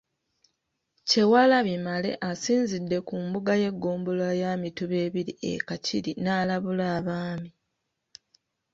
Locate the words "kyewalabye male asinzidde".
1.07-2.97